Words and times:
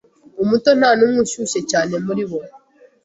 Umuto 0.43 0.69
Ntanumwe 0.79 1.17
Ushyushye 1.25 1.59
cyane 1.71 1.93
muribo 2.05 2.37